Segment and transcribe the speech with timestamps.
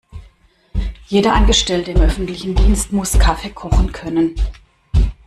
[1.05, 4.33] Jeder Angestellte im öffentlichen Dienst muss Kaffee kochen können.